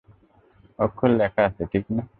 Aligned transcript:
অক্ষর 0.79 1.09
লেখা 1.11 1.41
আছে, 1.45 1.63
ঠিক 1.65 1.85
না? 1.91 2.03